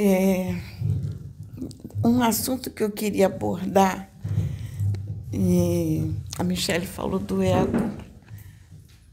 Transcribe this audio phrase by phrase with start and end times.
[0.00, 0.54] É,
[2.04, 4.08] um assunto que eu queria abordar,
[5.32, 7.76] e a Michelle falou do ego,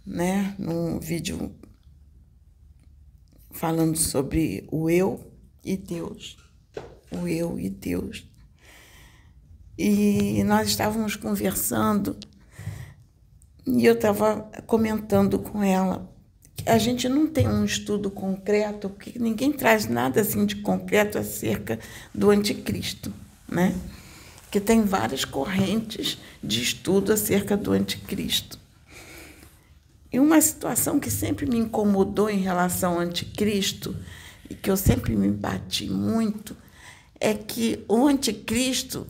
[0.05, 1.55] né, num vídeo
[3.49, 6.37] falando sobre o eu e Deus.
[7.11, 8.23] O eu e Deus.
[9.75, 12.15] E nós estávamos conversando
[13.65, 16.14] e eu estava comentando com ela
[16.65, 21.79] a gente não tem um estudo concreto, porque ninguém traz nada assim de concreto acerca
[22.13, 23.13] do anticristo,
[23.47, 23.75] né?
[24.49, 28.59] Que tem várias correntes de estudo acerca do anticristo.
[30.11, 33.95] E uma situação que sempre me incomodou em relação ao anticristo,
[34.49, 36.55] e que eu sempre me bati muito,
[37.19, 39.05] é que o anticristo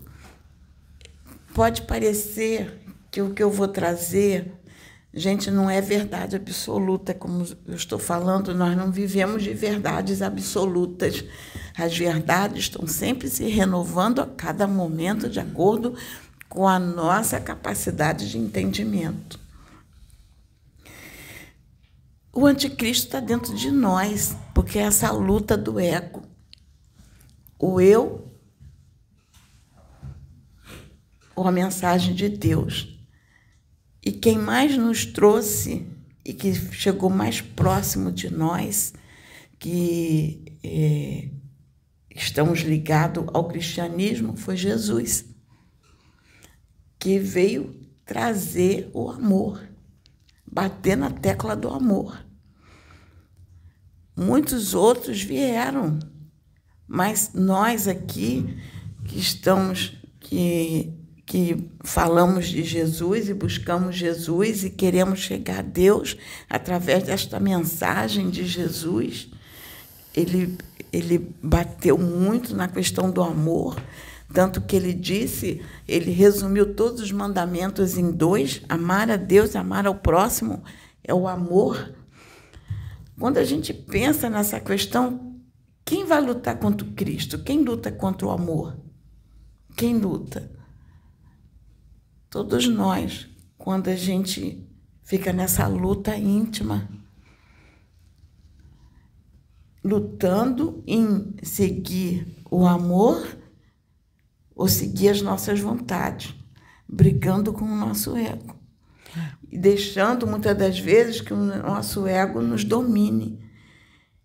[1.53, 2.81] pode parecer
[3.11, 4.51] que o que eu vou trazer
[5.17, 11.23] Gente, não é verdade absoluta, como eu estou falando, nós não vivemos de verdades absolutas.
[11.77, 15.95] As verdades estão sempre se renovando a cada momento, de acordo
[16.49, 19.39] com a nossa capacidade de entendimento.
[22.33, 26.23] O anticristo está dentro de nós, porque é essa luta do ego.
[27.57, 28.33] O eu
[31.33, 32.94] ou a mensagem de Deus.
[34.05, 35.87] E quem mais nos trouxe
[36.23, 38.93] e que chegou mais próximo de nós,
[39.57, 41.29] que é,
[42.15, 45.25] estamos ligados ao cristianismo, foi Jesus,
[46.99, 49.67] que veio trazer o amor,
[50.45, 52.23] bater na tecla do amor.
[54.15, 55.97] Muitos outros vieram,
[56.87, 58.55] mas nós aqui
[59.03, 60.93] que estamos, que
[61.35, 66.15] que falamos de Jesus e buscamos Jesus e queremos chegar a Deus
[66.49, 69.29] através desta mensagem de Jesus.
[70.15, 70.57] Ele,
[70.93, 73.75] ele bateu muito na questão do amor,
[74.33, 79.85] tanto que ele disse, ele resumiu todos os mandamentos em dois: amar a Deus, amar
[79.85, 80.63] ao próximo,
[81.03, 81.93] é o amor.
[83.19, 85.35] Quando a gente pensa nessa questão,
[85.83, 87.43] quem vai lutar contra o Cristo?
[87.43, 88.77] Quem luta contra o amor?
[89.75, 90.54] Quem luta?
[92.35, 94.61] Todos nós, quando a gente
[95.05, 96.85] fica nessa luta íntima,
[99.81, 103.25] lutando em seguir o amor
[104.53, 106.35] ou seguir as nossas vontades,
[106.85, 108.59] brigando com o nosso ego.
[109.49, 113.39] E deixando muitas das vezes que o nosso ego nos domine.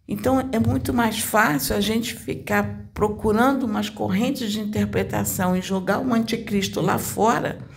[0.09, 6.01] Então é muito mais fácil a gente ficar procurando umas correntes de interpretação e jogar
[6.01, 7.70] o anticristo lá fora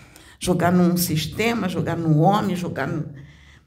[0.44, 3.06] jogar num sistema, jogar no homem, jogar no...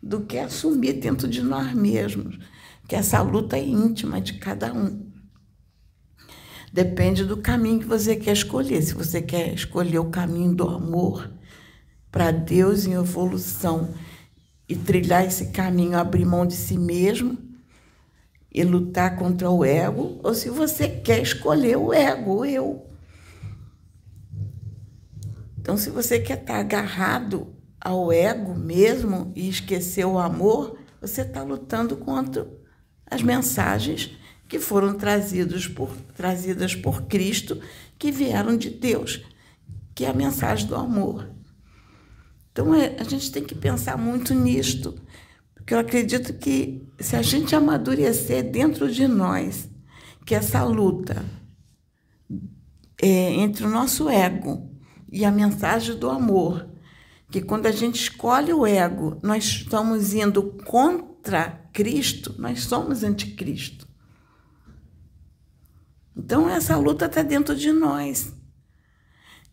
[0.03, 2.39] do que assumir dentro de nós mesmos,
[2.87, 5.11] que essa luta é íntima de cada um.
[6.71, 8.83] Depende do caminho que você quer escolher.
[8.83, 11.31] Se você quer escolher o caminho do amor
[12.13, 13.95] para Deus em evolução
[14.69, 17.39] e trilhar esse caminho, abrir mão de si mesmo
[18.53, 22.86] e lutar contra o ego, ou se você quer escolher o ego, eu.
[25.67, 31.43] Então, se você quer estar agarrado ao ego mesmo e esquecer o amor, você está
[31.43, 32.49] lutando contra
[33.05, 34.17] as mensagens
[34.47, 37.61] que foram trazidas por, trazidas por Cristo,
[37.99, 39.25] que vieram de Deus,
[39.93, 41.35] que é a mensagem do amor.
[42.53, 44.95] Então, é, a gente tem que pensar muito nisto,
[45.53, 49.69] porque eu acredito que se a gente amadurecer dentro de nós,
[50.25, 51.25] que essa luta
[53.03, 54.76] é, entre o nosso ego
[55.11, 56.69] e a mensagem do amor.
[57.31, 63.87] Que quando a gente escolhe o ego, nós estamos indo contra Cristo, nós somos anticristo.
[66.17, 68.33] Então essa luta está dentro de nós.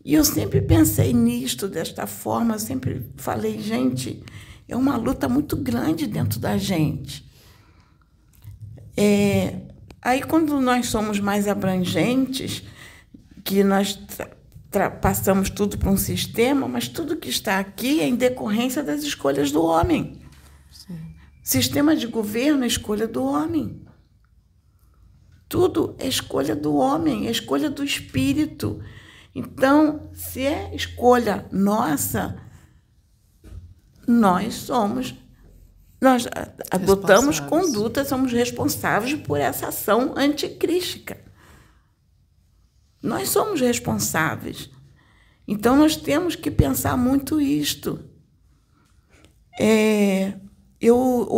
[0.04, 4.22] E eu sempre pensei nisto desta forma, eu sempre falei, gente,
[4.68, 7.28] é uma luta muito grande dentro da gente.
[8.96, 9.60] É,
[10.00, 12.62] aí quando nós somos mais abrangentes,
[13.42, 13.98] que nós
[15.00, 19.50] passamos tudo para um sistema, mas tudo que está aqui é em decorrência das escolhas
[19.50, 20.20] do homem.
[20.70, 20.98] Sim.
[21.42, 23.84] Sistema de governo é escolha do homem.
[25.48, 28.80] Tudo é escolha do homem, é escolha do espírito.
[29.34, 32.36] Então, se é escolha nossa,
[34.06, 35.14] nós somos
[36.04, 36.28] nós
[36.70, 41.23] adotamos conduta, somos responsáveis por essa ação anticrística.
[43.04, 44.70] Nós somos responsáveis.
[45.46, 48.02] Então, nós temos que pensar muito isto.
[49.60, 50.32] É,
[50.80, 51.28] eu,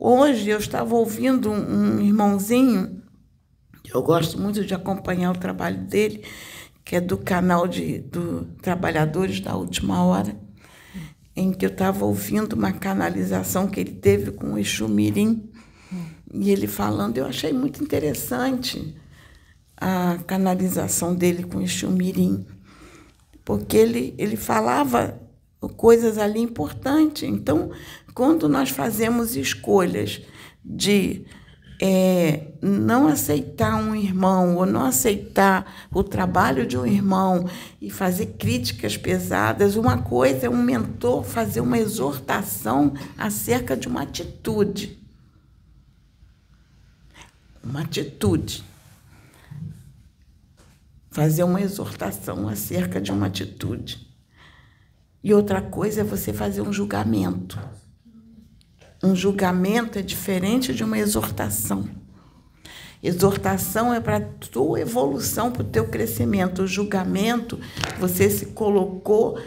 [0.00, 3.00] hoje eu estava ouvindo um irmãozinho,
[3.94, 6.24] eu gosto muito de acompanhar o trabalho dele,
[6.84, 10.36] que é do canal de, do Trabalhadores da Última Hora,
[11.36, 15.48] em que eu estava ouvindo uma canalização que ele teve com o Exu Mirim,
[16.34, 19.00] e ele falando, eu achei muito interessante
[19.84, 22.46] a canalização dele com o Mirim,
[23.44, 25.20] porque ele, ele falava
[25.76, 27.24] coisas ali importantes.
[27.24, 27.72] Então,
[28.14, 30.22] quando nós fazemos escolhas
[30.64, 31.26] de
[31.80, 37.48] é, não aceitar um irmão ou não aceitar o trabalho de um irmão
[37.80, 44.02] e fazer críticas pesadas, uma coisa é um mentor fazer uma exortação acerca de uma
[44.02, 44.96] atitude.
[47.64, 48.70] Uma atitude.
[51.12, 54.08] Fazer uma exortação acerca de uma atitude.
[55.22, 57.60] E outra coisa é você fazer um julgamento.
[59.04, 61.86] Um julgamento é diferente de uma exortação.
[63.02, 66.62] Exortação é para a tua evolução, para o teu crescimento.
[66.62, 67.60] O julgamento,
[67.98, 69.38] você se colocou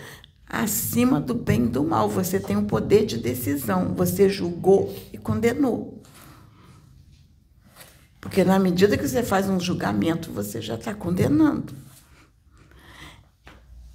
[0.48, 2.08] acima do bem e do mal.
[2.10, 3.96] Você tem o um poder de decisão.
[3.96, 5.95] Você julgou e condenou.
[8.26, 11.76] Porque na medida que você faz um julgamento, você já está condenando.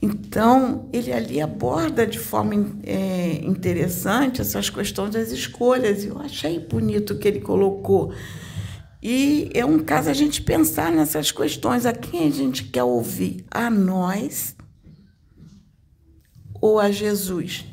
[0.00, 2.54] Então, ele ali aborda de forma
[2.84, 6.04] é, interessante essas questões das escolhas.
[6.04, 8.14] Eu achei bonito o que ele colocou.
[9.02, 11.84] E é um caso a gente pensar nessas questões.
[11.84, 13.44] A quem a gente quer ouvir?
[13.50, 14.54] A nós
[16.60, 17.64] ou a Jesus?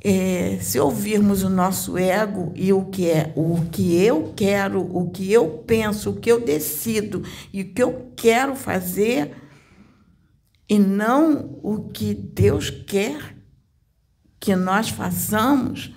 [0.00, 5.10] É, se ouvirmos o nosso ego e o que é o que eu quero, o
[5.10, 7.22] que eu penso, o que eu decido
[7.52, 9.34] e o que eu quero fazer
[10.68, 13.36] e não o que Deus quer
[14.38, 15.92] que nós façamos,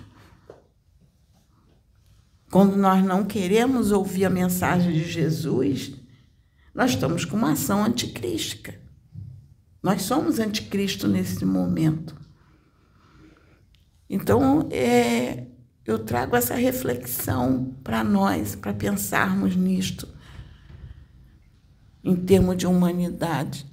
[2.50, 5.94] quando nós não queremos ouvir a mensagem de Jesus,
[6.74, 8.80] nós estamos com uma ação anticrística.
[9.82, 12.14] Nós somos anticristo nesse momento.
[14.12, 15.46] Então, é,
[15.86, 20.06] eu trago essa reflexão para nós, para pensarmos nisto,
[22.04, 23.64] em termos de humanidade.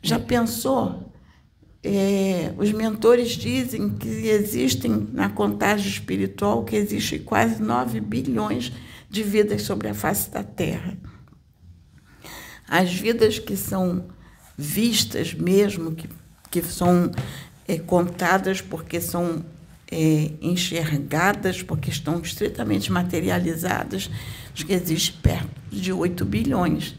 [0.00, 1.12] Já pensou?
[1.82, 8.72] É, os mentores dizem que existem na contagem espiritual que existe quase 9 bilhões
[9.10, 10.96] de vidas sobre a face da Terra.
[12.68, 14.06] As vidas que são
[14.56, 16.08] vistas mesmo, que,
[16.48, 17.10] que são
[17.66, 19.44] é, contadas porque são
[19.90, 24.10] é, enxergadas, porque estão estritamente materializadas,
[24.52, 26.96] acho que existe perto de 8 bilhões.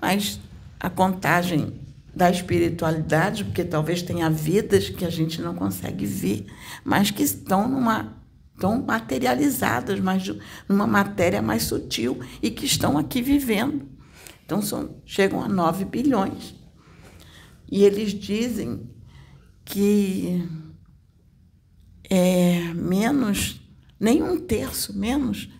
[0.00, 0.40] Mas
[0.78, 1.80] a contagem
[2.14, 6.46] da espiritualidade, porque talvez tenha vidas que a gente não consegue ver,
[6.84, 8.16] mas que estão numa
[8.54, 10.34] estão materializadas, mas
[10.66, 13.86] numa matéria mais sutil e que estão aqui vivendo.
[14.46, 16.54] Então são, chegam a 9 bilhões.
[17.70, 18.88] E eles dizem
[19.66, 20.42] que
[22.08, 23.60] é menos,
[24.00, 25.50] nem um terço menos,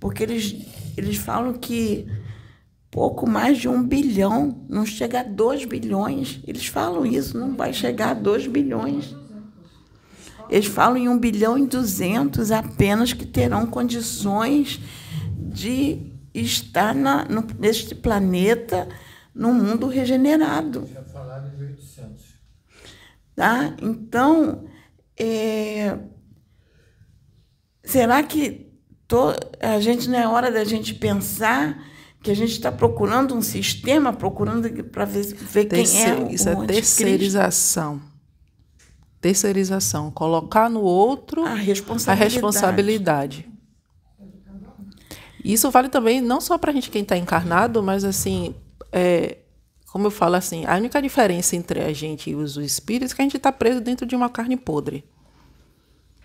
[0.00, 0.54] porque eles,
[0.96, 2.06] eles falam que
[2.90, 6.40] pouco mais de um bilhão, não chega a dois bilhões.
[6.46, 9.14] Eles falam isso, não vai chegar a dois bilhões.
[10.48, 14.80] Eles falam em um bilhão e duzentos apenas que terão condições
[15.36, 18.88] de estar na, no, neste planeta,
[19.34, 20.88] no mundo regenerado.
[20.92, 22.36] Já falaram de 800.
[23.36, 23.76] Tá?
[23.82, 24.64] Então,
[25.18, 25.98] é,
[27.84, 28.72] será que
[29.06, 31.78] to, a gente não é hora da gente pensar
[32.22, 36.48] que a gente está procurando um sistema, procurando para ver, ver quem é o Isso
[36.48, 38.00] é terceirização.
[39.20, 40.10] Terceirização.
[40.10, 42.22] Colocar no outro a responsabilidade.
[42.22, 43.48] A responsabilidade.
[45.44, 48.56] Isso vale também não só para a gente quem está encarnado, mas assim,
[48.90, 49.38] é,
[49.96, 53.22] como eu falo assim, a única diferença entre a gente e os espíritos é que
[53.22, 55.02] a gente está preso dentro de uma carne podre.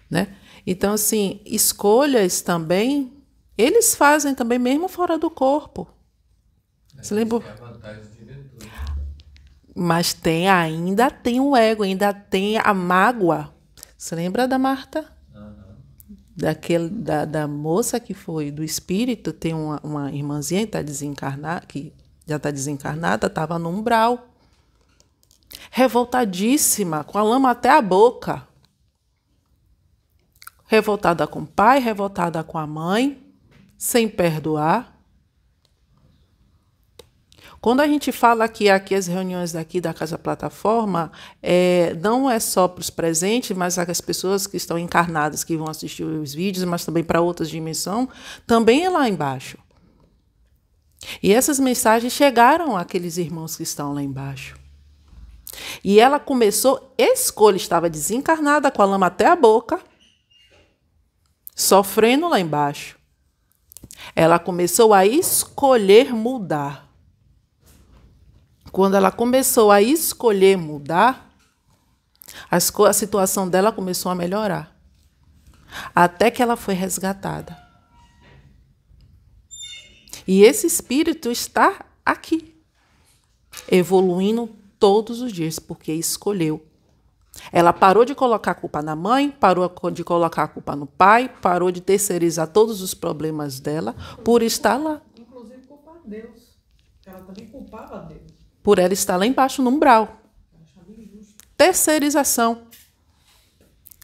[0.09, 0.35] Né?
[0.67, 3.13] Então, assim, escolhas também
[3.57, 5.87] eles fazem também mesmo fora do corpo.
[7.01, 7.37] Você lembra?
[7.37, 7.41] É
[9.73, 13.55] Mas tem ainda tem o ego, ainda tem a mágoa.
[13.97, 15.09] Você lembra da Marta?
[15.33, 15.77] Uhum.
[16.35, 21.65] Daquele, da, da moça que foi do espírito, tem uma, uma irmãzinha que está desencarnada,
[21.65, 21.93] que
[22.31, 24.27] já está desencarnada, estava no umbral.
[25.69, 28.47] Revoltadíssima, com a lama até a boca.
[30.65, 33.21] Revoltada com o pai, revoltada com a mãe
[33.77, 34.95] sem perdoar.
[37.59, 41.11] Quando a gente fala que aqui as reuniões daqui da Casa Plataforma,
[41.43, 45.67] é, não é só para os presentes, mas as pessoas que estão encarnadas, que vão
[45.67, 48.07] assistir os vídeos, mas também para outras dimensões,
[48.47, 49.57] também é lá embaixo.
[51.22, 54.56] E essas mensagens chegaram àqueles irmãos que estão lá embaixo.
[55.84, 59.82] E ela começou, escolha, estava desencarnada com a lama até a boca,
[61.56, 62.98] sofrendo lá embaixo.
[64.15, 66.89] Ela começou a escolher mudar.
[68.72, 71.30] Quando ela começou a escolher mudar,
[72.50, 72.60] a
[72.94, 74.75] situação dela começou a melhorar.
[75.94, 77.70] Até que ela foi resgatada.
[80.27, 82.55] E esse espírito está aqui,
[83.69, 84.49] evoluindo
[84.79, 86.65] todos os dias, porque escolheu.
[87.51, 91.29] Ela parou de colocar a culpa na mãe, parou de colocar a culpa no pai,
[91.41, 95.01] parou de terceirizar todos os problemas dela por estar lá.
[95.17, 96.57] Inclusive culpar Deus.
[97.05, 98.21] Ela também culpava Deus.
[98.61, 100.21] Por ela estar lá embaixo no umbral.
[101.55, 102.63] Terceirização.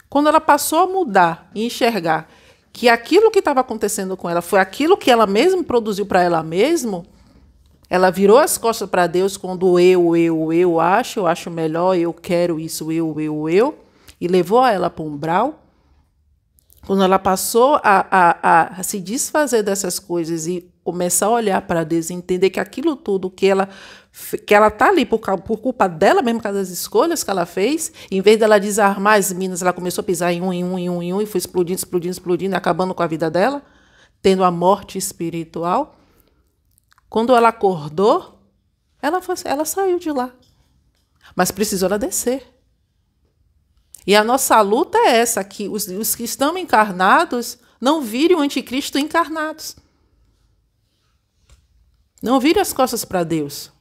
[0.10, 2.30] Quando ela passou a mudar e enxergar
[2.78, 6.44] que aquilo que estava acontecendo com ela foi aquilo que ela mesma produziu para ela
[6.44, 7.04] mesma,
[7.90, 12.14] ela virou as costas para Deus quando eu, eu, eu acho, eu acho melhor, eu
[12.14, 13.80] quero isso, eu, eu, eu,
[14.22, 15.64] e levou a ela para um umbral.
[16.86, 21.84] Quando ela passou a, a, a, se desfazer dessas coisas e começar a olhar para
[21.84, 23.68] Deus e entender que aquilo tudo que ela
[24.46, 27.46] que ela tá ali por, por culpa dela mesmo, por causa das escolhas que ela
[27.46, 30.80] fez, em vez dela desarmar as minas, ela começou a pisar em um, em um,
[30.80, 33.62] em um, em um, e foi explodindo, explodindo, explodindo, acabando com a vida dela,
[34.22, 36.00] tendo a morte espiritual.
[37.10, 38.40] Quando ela acordou,
[39.02, 40.32] ela, foi, ela saiu de lá.
[41.36, 42.44] Mas precisou ela descer.
[44.06, 48.40] E a nossa luta é essa, que os, os que estão encarnados não virem o
[48.40, 49.76] anticristo encarnados.
[52.22, 53.72] Não virem as costas para Deus.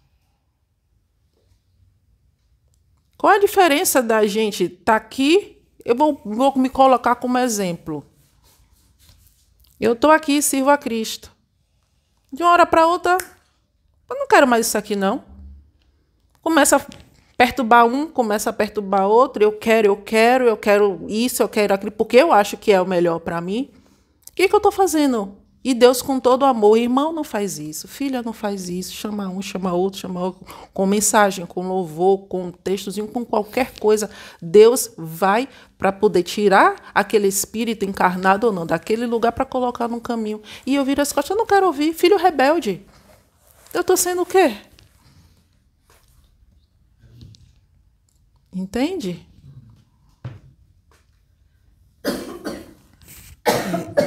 [3.16, 5.62] Qual a diferença da gente estar tá aqui?
[5.84, 8.04] Eu vou, vou me colocar como exemplo.
[9.80, 11.32] Eu estou aqui e sirvo a Cristo.
[12.32, 13.16] De uma hora para outra,
[14.08, 15.24] eu não quero mais isso aqui, não.
[16.42, 16.80] Começa a
[17.36, 19.42] perturbar um, começa a perturbar outro.
[19.42, 22.80] Eu quero, eu quero, eu quero isso, eu quero aquilo, porque eu acho que é
[22.80, 23.70] o melhor para mim.
[24.30, 25.36] O que, que eu estou fazendo?
[25.66, 29.42] E Deus, com todo amor, irmão, não faz isso, filha, não faz isso, chama um,
[29.42, 34.08] chama outro, chama outro, com mensagem, com louvor, com textozinho, com qualquer coisa.
[34.40, 40.00] Deus vai para poder tirar aquele espírito encarnado ou não daquele lugar para colocar no
[40.00, 40.40] caminho.
[40.64, 42.86] E eu viro as costas, eu não quero ouvir, filho rebelde.
[43.74, 44.56] Eu estou sendo o quê?
[48.52, 49.26] Entende?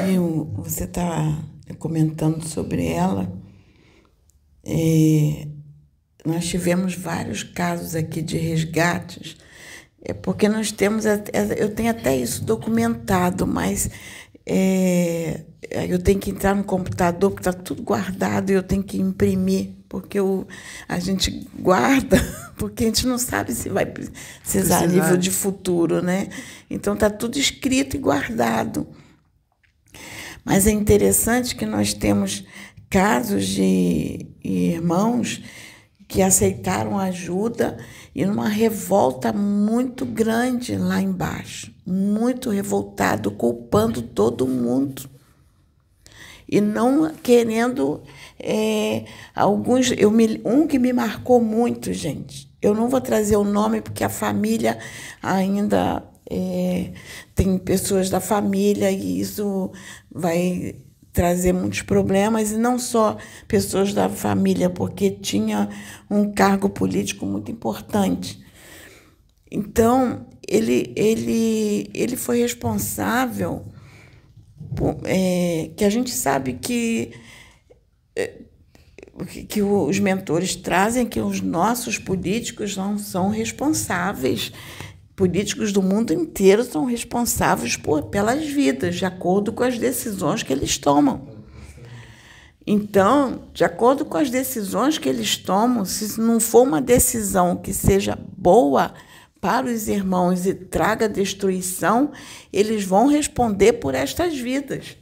[0.08, 1.38] Eu, você está
[1.78, 3.32] comentando sobre ela.
[4.66, 5.48] É,
[6.26, 9.38] nós tivemos vários casos aqui de resgates,
[10.02, 13.90] é porque nós temos, eu tenho até isso documentado, mas
[14.46, 15.42] é,
[15.88, 19.72] eu tenho que entrar no computador, porque está tudo guardado, e eu tenho que imprimir,
[19.88, 20.48] porque eu,
[20.88, 22.18] a gente guarda,
[22.58, 26.30] porque a gente não sabe se vai precisar a nível de futuro, né?
[26.70, 28.88] Então está tudo escrito e guardado.
[30.50, 32.44] Mas é interessante que nós temos
[32.90, 35.44] casos de irmãos
[36.08, 37.78] que aceitaram ajuda
[38.16, 45.08] e numa revolta muito grande lá embaixo, muito revoltado, culpando todo mundo
[46.52, 48.02] e não querendo
[48.40, 49.92] é, alguns.
[49.92, 52.52] Eu me, um que me marcou muito, gente.
[52.60, 54.80] Eu não vou trazer o nome porque a família
[55.22, 56.92] ainda é,
[57.34, 59.72] tem pessoas da família e isso
[60.12, 60.76] vai
[61.12, 63.18] trazer muitos problemas, e não só
[63.48, 65.68] pessoas da família, porque tinha
[66.10, 68.40] um cargo político muito importante.
[69.52, 73.66] Então, ele, ele, ele foi responsável,
[74.76, 77.12] por, é, que a gente sabe que,
[78.16, 78.34] é,
[79.48, 84.54] que os mentores trazem que os nossos políticos não são responsáveis
[85.20, 90.54] políticos do mundo inteiro são responsáveis por, pelas vidas, de acordo com as decisões que
[90.54, 91.28] eles tomam.
[92.66, 97.74] Então, de acordo com as decisões que eles tomam, se não for uma decisão que
[97.74, 98.94] seja boa
[99.42, 102.14] para os irmãos e traga destruição,
[102.54, 104.96] eles vão responder por estas vidas.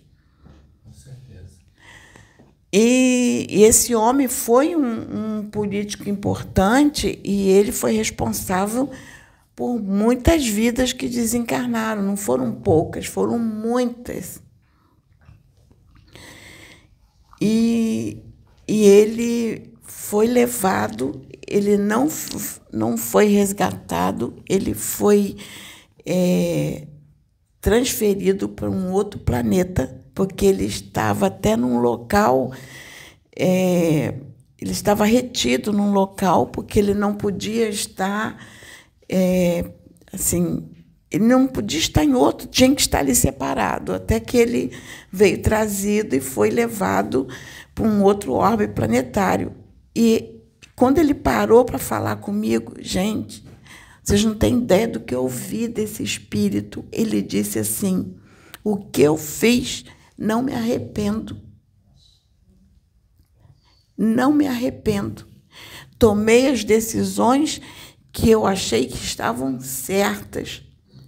[2.73, 8.89] E, e esse homem foi um, um político importante e ele foi responsável
[9.57, 14.39] por muitas vidas que desencarnaram, não foram poucas, foram muitas.
[17.41, 18.21] E,
[18.67, 22.07] e ele foi levado, ele não,
[22.71, 25.35] não foi resgatado, ele foi
[26.05, 26.85] é,
[27.59, 32.51] transferido para um outro planeta, porque ele estava até num local
[33.35, 34.13] é,
[34.59, 38.37] ele estava retido num local porque ele não podia estar
[39.09, 39.65] é,
[40.11, 40.69] assim
[41.09, 44.71] ele não podia estar em outro, tinha que estar ali separado, até que ele
[45.11, 47.27] veio trazido e foi levado
[47.73, 49.53] para um outro orbe planetário.
[49.95, 50.41] E
[50.75, 53.43] quando ele parou para falar comigo, gente,
[54.03, 56.83] vocês não têm ideia do que eu ouvi desse espírito.
[56.91, 58.15] Ele disse assim:
[58.63, 59.85] o que eu fiz,
[60.17, 61.41] não me arrependo.
[63.97, 65.25] Não me arrependo.
[65.97, 67.59] Tomei as decisões
[68.17, 70.63] que eu achei que estavam certas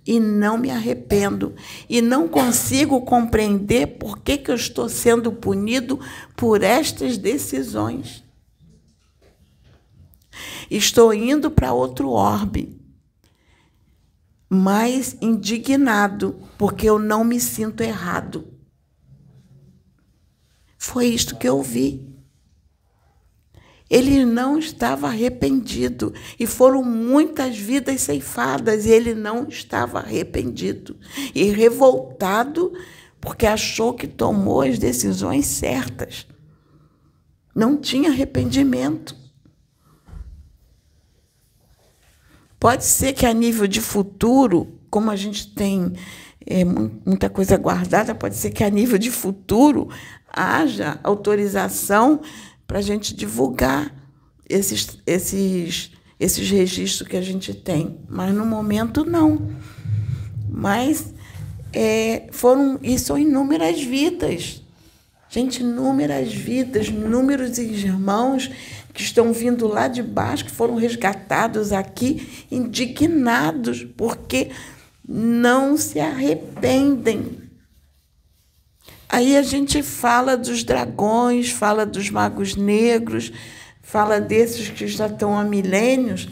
[0.05, 1.55] e não me arrependo
[1.89, 5.99] e não consigo compreender por que, que eu estou sendo punido
[6.35, 8.23] por estas decisões.
[10.69, 12.79] Estou indo para outro orbe,
[14.47, 18.53] mas indignado, porque eu não me sinto errado.
[20.77, 22.07] Foi isto que eu vi.
[23.89, 26.13] Ele não estava arrependido.
[26.39, 30.95] E foram muitas vidas ceifadas, e ele não estava arrependido.
[31.33, 32.71] E revoltado,
[33.19, 36.27] porque achou que tomou as decisões certas.
[37.55, 39.15] Não tinha arrependimento.
[42.59, 45.93] Pode ser que a nível de futuro, como a gente tem
[46.45, 49.89] é, muita coisa guardada, pode ser que a nível de futuro
[50.31, 52.21] haja autorização
[52.69, 53.91] para a gente divulgar
[54.47, 57.97] esses, esses, esses registros que a gente tem.
[58.07, 59.49] Mas no momento não.
[60.47, 61.11] Mas
[61.73, 64.61] é, foram, e são inúmeras vidas.
[65.31, 68.51] Gente, inúmeras vidas, inúmeros irmãos
[68.93, 74.51] que estão vindo lá de baixo, que foram resgatados aqui, indignados, porque
[75.07, 77.48] não se arrependem
[79.11, 83.33] Aí a gente fala dos dragões, fala dos magos negros,
[83.81, 86.29] fala desses que já estão há milênios,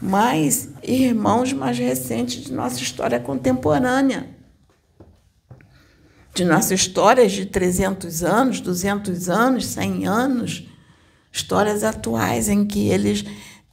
[0.00, 4.30] mas irmãos mais recentes de nossa história contemporânea.
[6.32, 10.68] De nossa história de 300 anos, 200 anos, 100 anos,
[11.32, 13.24] histórias atuais em que eles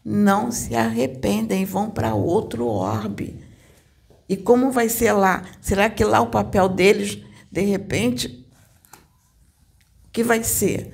[0.03, 3.39] não se arrependem vão para outro orbe.
[4.27, 5.43] E como vai ser lá?
[5.61, 8.45] Será que lá o papel deles de repente,
[10.05, 10.93] o que vai ser?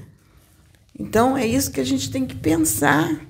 [0.98, 3.26] Então, é isso que a gente tem que pensar.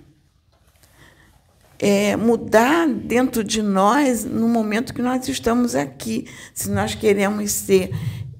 [1.77, 6.27] É, mudar dentro de nós no momento que nós estamos aqui.
[6.53, 7.89] Se nós queremos ser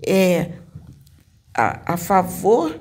[0.06, 0.54] é,
[1.54, 2.80] a, a favor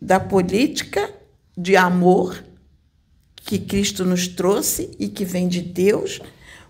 [0.00, 1.12] da política
[1.56, 2.44] de amor
[3.36, 6.20] que Cristo nos trouxe e que vem de Deus,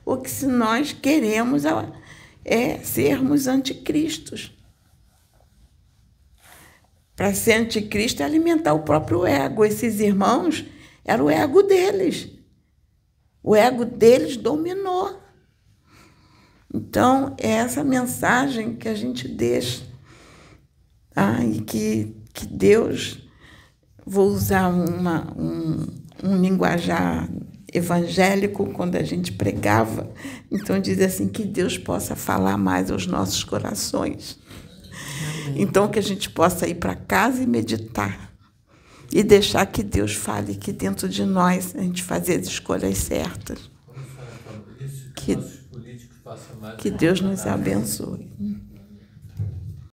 [0.04, 1.92] ou que se nós queremos a,
[2.48, 4.52] é sermos anticristos.
[7.14, 9.64] Para ser anticristo é alimentar o próprio ego.
[9.64, 10.64] Esses irmãos
[11.04, 12.28] era o ego deles.
[13.42, 15.20] O ego deles dominou.
[16.72, 19.82] Então, é essa mensagem que a gente deixa.
[21.10, 21.44] Tá?
[21.44, 23.26] E que, que Deus,
[24.06, 25.86] vou usar uma, um,
[26.22, 27.28] um linguajar
[27.72, 30.10] evangélico, quando a gente pregava.
[30.50, 34.38] Então, diz assim: que Deus possa falar mais aos nossos corações.
[35.46, 35.62] Amém.
[35.62, 38.28] Então, que a gente possa ir para casa e meditar.
[39.10, 43.70] E deixar que Deus fale aqui dentro de nós, a gente fazer as escolhas certas.
[45.16, 45.36] Que,
[46.76, 48.30] que Deus nos abençoe.